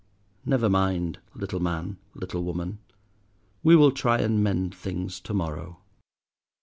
Never 0.47 0.67
mind, 0.67 1.19
little 1.35 1.59
man, 1.59 1.99
little 2.15 2.41
woman, 2.43 2.79
we 3.61 3.75
will 3.75 3.91
try 3.91 4.17
and 4.17 4.43
mend 4.43 4.73
things 4.73 5.19
to 5.19 5.31
morrow. 5.35 5.77